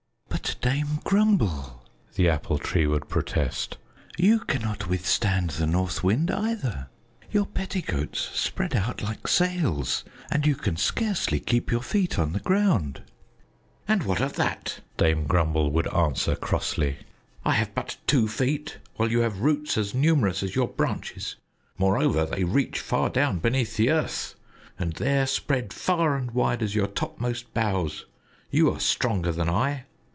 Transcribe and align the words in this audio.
"But, 0.27 0.55
Dame 0.61 0.99
Grumble," 1.03 1.83
the 2.15 2.27
Apple 2.29 2.57
Tree 2.57 2.85
would 2.87 3.07
protest, 3.09 3.77
"you 4.17 4.39
cannot 4.39 4.87
withstand 4.87 5.51
the 5.51 5.65
North 5.65 6.03
Wind, 6.03 6.29
either. 6.29 6.87
Your 7.31 7.45
petticoats 7.47 8.19
spread 8.33 8.75
out 8.75 9.01
like 9.01 9.27
sails, 9.27 10.03
and 10.29 10.45
you 10.45 10.55
can 10.55 10.77
scarcely 10.77 11.39
keep 11.39 11.71
your 11.71 11.81
feet 11.81 12.19
on 12.19 12.33
the 12.33 12.39
ground." 12.39 13.03
"And 13.87 14.03
what 14.03 14.19
of 14.21 14.33
that?" 14.33 14.81
Dame 14.97 15.25
Grumble 15.25 15.71
would 15.71 15.91
answer 15.93 16.35
crossly. 16.35 16.97
"I 17.45 17.53
have 17.53 17.73
but 17.73 17.97
two 18.05 18.27
feet, 18.27 18.77
while 18.97 19.11
you 19.11 19.19
have 19.21 19.41
roots 19.41 19.77
as 19.77 19.93
numerous 19.95 20.43
as 20.43 20.55
your 20.55 20.67
branches. 20.67 21.37
Moreover, 21.77 22.23
they 22.25 22.43
reach 22.43 22.79
far 22.79 23.09
down 23.09 23.39
beneath 23.39 23.77
the 23.77 23.89
earth, 23.89 24.35
and 24.77 24.93
there 24.93 25.25
spread 25.27 25.71
far 25.73 26.15
and 26.17 26.31
wide 26.31 26.61
as 26.61 26.75
your 26.75 26.87
topmost 26.87 27.51
boughs. 27.53 28.05
You 28.51 28.71
are 28.71 28.79
stronger 28.79 29.31
than 29.31 29.49
I. 29.49 29.85